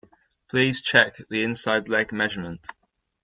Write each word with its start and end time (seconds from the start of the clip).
Please 0.49 0.81
check 0.81 1.17
the 1.29 1.43
inside 1.43 1.87
leg 1.87 2.11
measurement 2.11 2.65